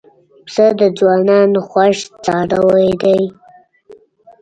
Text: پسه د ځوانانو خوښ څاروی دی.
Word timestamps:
پسه 0.45 0.65
د 0.79 0.81
ځوانانو 0.97 1.59
خوښ 1.69 1.95
څاروی 2.23 2.89
دی. 3.01 3.21